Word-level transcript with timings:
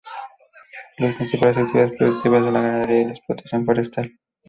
Las 0.97 1.13
principales 1.13 1.59
actividades 1.59 1.95
productivas 1.95 2.43
son 2.43 2.53
la 2.55 2.61
ganadería 2.61 3.01
y 3.01 3.05
la 3.05 3.11
explotación 3.11 3.63
forestal. 3.63 4.11